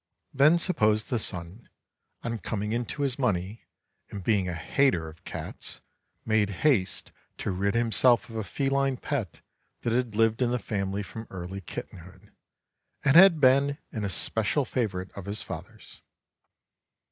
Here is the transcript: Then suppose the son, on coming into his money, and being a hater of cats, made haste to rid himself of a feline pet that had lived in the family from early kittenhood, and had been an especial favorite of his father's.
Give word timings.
Then 0.33 0.57
suppose 0.57 1.03
the 1.03 1.19
son, 1.19 1.69
on 2.23 2.39
coming 2.39 2.71
into 2.73 3.03
his 3.03 3.19
money, 3.19 3.67
and 4.09 4.23
being 4.23 4.49
a 4.49 4.55
hater 4.55 5.07
of 5.07 5.23
cats, 5.25 5.79
made 6.25 6.49
haste 6.65 7.11
to 7.37 7.51
rid 7.51 7.75
himself 7.75 8.27
of 8.27 8.35
a 8.35 8.43
feline 8.43 8.97
pet 8.97 9.41
that 9.81 9.93
had 9.93 10.15
lived 10.15 10.41
in 10.41 10.49
the 10.49 10.57
family 10.57 11.03
from 11.03 11.27
early 11.29 11.61
kittenhood, 11.61 12.31
and 13.05 13.15
had 13.15 13.39
been 13.39 13.77
an 13.91 14.03
especial 14.03 14.65
favorite 14.65 15.11
of 15.11 15.25
his 15.25 15.43
father's. 15.43 16.01